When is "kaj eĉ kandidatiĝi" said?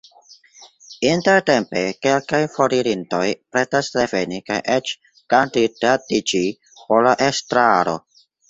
4.49-6.45